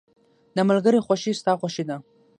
[0.55, 1.97] •د ملګري خوښي ستا خوښي ده.